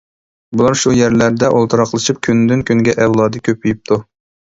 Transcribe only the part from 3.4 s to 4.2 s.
كۆپىيىپتۇ.